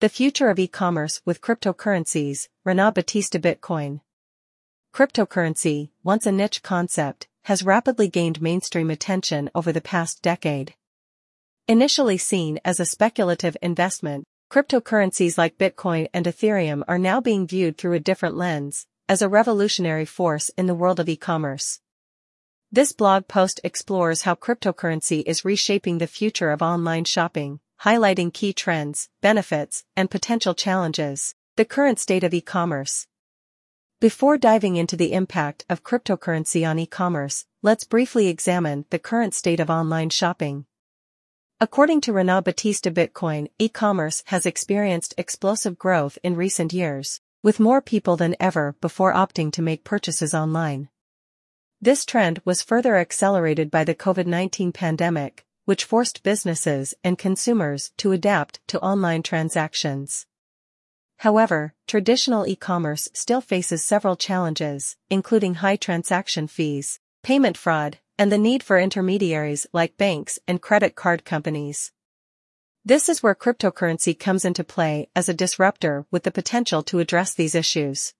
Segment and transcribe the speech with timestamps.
[0.00, 4.00] The future of e-commerce with cryptocurrencies, Renan Batista Bitcoin.
[4.94, 10.72] Cryptocurrency, once a niche concept, has rapidly gained mainstream attention over the past decade.
[11.68, 17.76] Initially seen as a speculative investment, cryptocurrencies like Bitcoin and Ethereum are now being viewed
[17.76, 21.82] through a different lens, as a revolutionary force in the world of e-commerce.
[22.72, 28.52] This blog post explores how cryptocurrency is reshaping the future of online shopping, highlighting key
[28.52, 31.34] trends, benefits, and potential challenges.
[31.56, 33.06] The current state of e-commerce.
[34.00, 39.60] Before diving into the impact of cryptocurrency on e-commerce, let's briefly examine the current state
[39.60, 40.66] of online shopping.
[41.60, 47.80] According to Renan Batista Bitcoin, e-commerce has experienced explosive growth in recent years, with more
[47.80, 50.88] people than ever before opting to make purchases online.
[51.80, 58.12] This trend was further accelerated by the COVID-19 pandemic, which forced businesses and consumers to
[58.12, 60.26] adapt to online transactions.
[61.18, 68.38] However, traditional e-commerce still faces several challenges, including high transaction fees, payment fraud, and the
[68.38, 71.92] need for intermediaries like banks and credit card companies.
[72.84, 77.34] This is where cryptocurrency comes into play as a disruptor with the potential to address
[77.34, 78.14] these issues.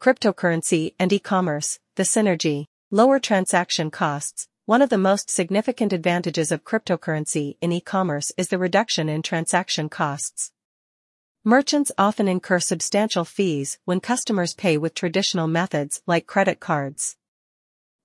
[0.00, 6.64] Cryptocurrency and e-commerce, the synergy, lower transaction costs, one of the most significant advantages of
[6.64, 10.52] cryptocurrency in e-commerce is the reduction in transaction costs.
[11.44, 17.18] Merchants often incur substantial fees when customers pay with traditional methods like credit cards.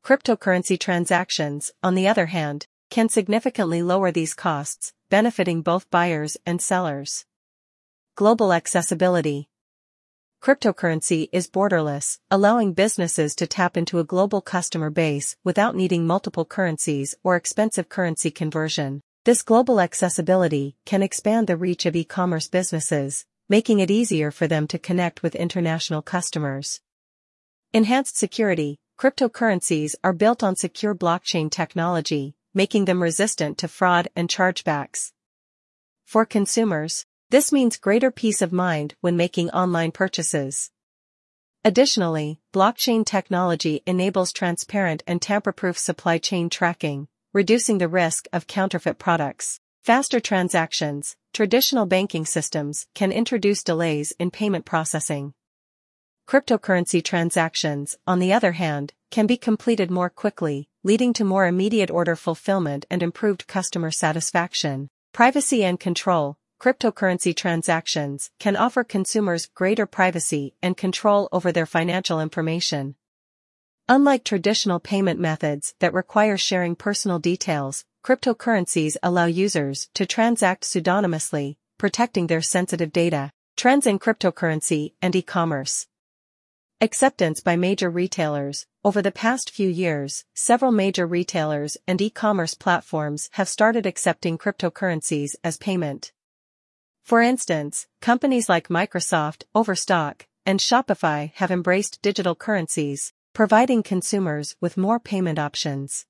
[0.03, 6.61] Cryptocurrency transactions, on the other hand, can significantly lower these costs, benefiting both buyers and
[6.61, 7.25] sellers.
[8.15, 9.47] Global accessibility
[10.41, 16.45] Cryptocurrency is borderless, allowing businesses to tap into a global customer base without needing multiple
[16.45, 19.01] currencies or expensive currency conversion.
[19.25, 24.65] This global accessibility can expand the reach of e-commerce businesses, making it easier for them
[24.67, 26.79] to connect with international customers.
[27.73, 34.29] Enhanced security, cryptocurrencies are built on secure blockchain technology, making them resistant to fraud and
[34.29, 35.11] chargebacks.
[36.05, 40.71] For consumers, this means greater peace of mind when making online purchases.
[41.63, 48.97] Additionally, blockchain technology enables transparent and tamper-proof supply chain tracking, reducing the risk of counterfeit
[48.97, 49.59] products.
[49.83, 55.33] Faster transactions, traditional banking systems can introduce delays in payment processing.
[56.27, 61.91] Cryptocurrency transactions, on the other hand, can be completed more quickly, leading to more immediate
[61.91, 64.89] order fulfillment and improved customer satisfaction.
[65.11, 72.19] Privacy and control, cryptocurrency transactions can offer consumers greater privacy and control over their financial
[72.19, 72.95] information.
[73.87, 81.55] Unlike traditional payment methods that require sharing personal details, cryptocurrencies allow users to transact pseudonymously,
[81.77, 83.31] protecting their sensitive data.
[83.55, 85.87] Trends in cryptocurrency and e-commerce.
[86.81, 88.65] Acceptance by major retailers.
[88.83, 95.35] Over the past few years, several major retailers and e-commerce platforms have started accepting cryptocurrencies
[95.43, 96.11] as payment.
[97.09, 104.77] For instance, companies like Microsoft, Overstock, and Shopify have embraced digital currencies, providing consumers with
[104.77, 106.05] more payment options.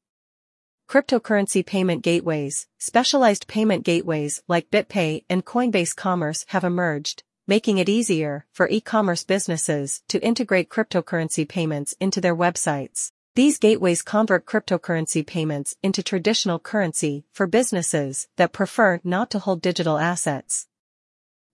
[0.89, 7.87] Cryptocurrency payment gateways, specialized payment gateways like BitPay and Coinbase Commerce have emerged, making it
[7.87, 13.13] easier for e-commerce businesses to integrate cryptocurrency payments into their websites.
[13.35, 19.61] These gateways convert cryptocurrency payments into traditional currency for businesses that prefer not to hold
[19.61, 20.65] digital assets.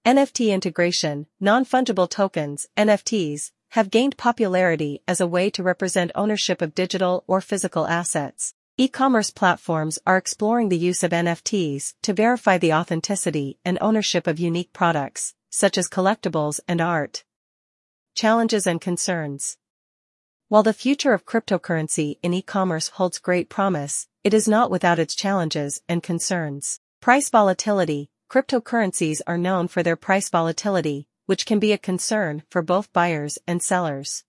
[0.06, 6.76] NFT integration, non-fungible tokens, NFTs, have gained popularity as a way to represent ownership of
[6.76, 8.54] digital or physical assets.
[8.78, 14.38] E-commerce platforms are exploring the use of NFTs to verify the authenticity and ownership of
[14.38, 17.24] unique products, such as collectibles and art.
[18.14, 19.58] Challenges and concerns.
[20.50, 25.16] While the future of cryptocurrency in e-commerce holds great promise, it is not without its
[25.16, 26.80] challenges and concerns.
[27.02, 32.62] Price volatility, Cryptocurrencies are known for their price volatility, which can be a concern for
[32.62, 34.26] both buyers and sellers.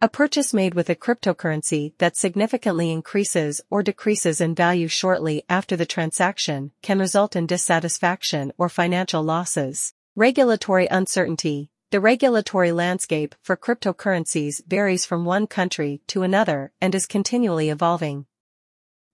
[0.00, 5.76] A purchase made with a cryptocurrency that significantly increases or decreases in value shortly after
[5.76, 9.92] the transaction can result in dissatisfaction or financial losses.
[10.16, 11.68] Regulatory uncertainty.
[11.90, 18.24] The regulatory landscape for cryptocurrencies varies from one country to another and is continually evolving.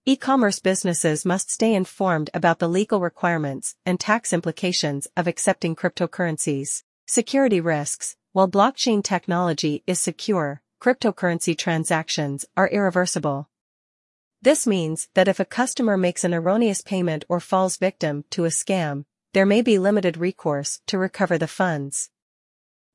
[0.08, 6.84] E-commerce businesses must stay informed about the legal requirements and tax implications of accepting cryptocurrencies.
[7.08, 8.14] Security risks.
[8.32, 13.50] While blockchain technology is secure, cryptocurrency transactions are irreversible.
[14.40, 18.50] This means that if a customer makes an erroneous payment or falls victim to a
[18.50, 22.10] scam, there may be limited recourse to recover the funds.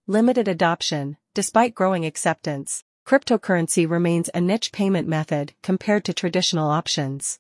[0.07, 7.39] Limited adoption, despite growing acceptance, cryptocurrency remains a niche payment method compared to traditional options.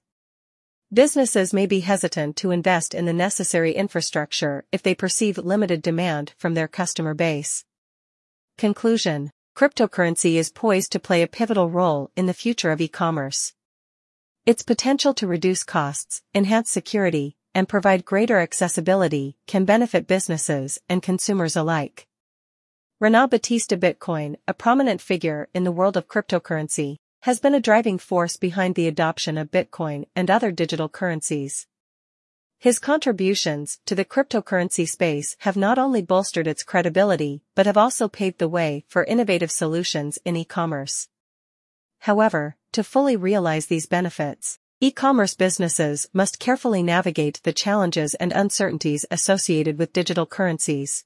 [0.93, 6.33] Businesses may be hesitant to invest in the necessary infrastructure if they perceive limited demand
[6.37, 7.63] from their customer base.
[8.57, 13.53] Conclusion Cryptocurrency is poised to play a pivotal role in the future of e-commerce.
[14.45, 21.01] Its potential to reduce costs, enhance security, and provide greater accessibility can benefit businesses and
[21.01, 22.09] consumers alike.
[23.01, 27.97] Renan Batista Bitcoin, a prominent figure in the world of cryptocurrency, has been a driving
[27.97, 31.65] force behind the adoption of Bitcoin and other digital currencies.
[32.59, 38.07] His contributions to the cryptocurrency space have not only bolstered its credibility but have also
[38.07, 41.07] paved the way for innovative solutions in e-commerce.
[42.01, 49.07] However, to fully realize these benefits, e-commerce businesses must carefully navigate the challenges and uncertainties
[49.09, 51.03] associated with digital currencies.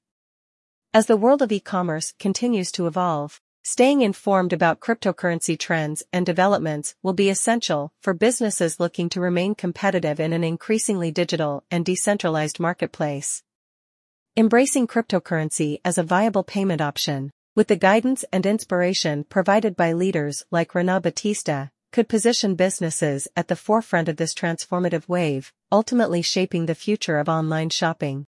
[0.96, 6.96] As the world of e-commerce continues to evolve, Staying informed about cryptocurrency trends and developments
[7.04, 12.62] will be essential for businesses looking to remain competitive in an increasingly digital and decentralized
[12.62, 13.44] marketplace.
[14.38, 20.46] Embracing cryptocurrency as a viable payment option, with the guidance and inspiration provided by leaders
[20.50, 26.68] like Renan Batista, could position businesses at the forefront of this transformative wave, ultimately shaping
[26.68, 28.28] the future of online shopping.